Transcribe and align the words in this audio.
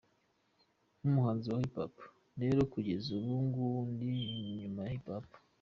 Nk’umuhanzi 0.99 1.45
wa 1.47 1.61
Hip 1.63 1.75
Hop 1.79 1.93
rero 2.41 2.59
kugeza 2.73 3.07
ubu 3.17 3.33
ngubu 3.45 3.67
ndi 3.91 4.11
inyuma 4.49 4.79
ya 4.83 4.93
Hip 4.95 5.07
Hop. 5.11 5.27